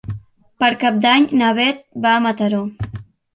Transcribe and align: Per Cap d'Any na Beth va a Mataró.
Per 0.63 0.69
Cap 0.83 0.97
d'Any 1.03 1.27
na 1.41 1.51
Beth 1.59 1.85
va 2.07 2.15
a 2.15 2.25
Mataró. 2.29 2.65